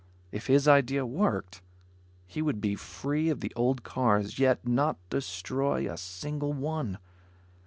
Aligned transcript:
If 0.31 0.47
his 0.47 0.67
idea 0.67 1.05
worked, 1.05 1.61
he 2.25 2.41
would 2.41 2.59
be 2.59 2.73
free 2.73 3.29
of 3.29 3.39
the 3.39 3.53
old 3.55 3.83
cars, 3.83 4.39
yet 4.39 4.67
not 4.67 4.97
destroy 5.11 5.87
a 5.87 5.95
single 5.95 6.53
one. 6.53 6.97